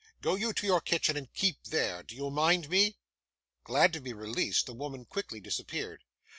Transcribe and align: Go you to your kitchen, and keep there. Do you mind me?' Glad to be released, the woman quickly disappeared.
Go 0.19 0.33
you 0.33 0.51
to 0.53 0.65
your 0.65 0.81
kitchen, 0.81 1.15
and 1.15 1.31
keep 1.31 1.63
there. 1.65 2.01
Do 2.01 2.15
you 2.15 2.31
mind 2.31 2.69
me?' 2.71 2.97
Glad 3.63 3.93
to 3.93 4.01
be 4.01 4.13
released, 4.13 4.65
the 4.65 4.73
woman 4.73 5.05
quickly 5.05 5.39
disappeared. 5.39 6.03